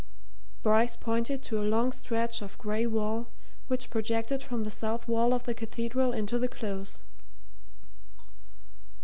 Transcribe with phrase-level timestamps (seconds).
[0.63, 3.27] Bryce pointed to a long stretch of grey wall
[3.67, 7.03] which projected from the south wall of the Cathedral into the Close.